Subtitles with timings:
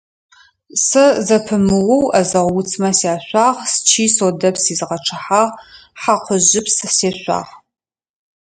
[0.85, 5.55] Сэ зэпымыоу ӏэзэгъу уцмэ сяшъуагъ, счый содэпс изгъэчъыхьагъ,
[6.01, 7.51] хьакъужъыпс сешъуагъ.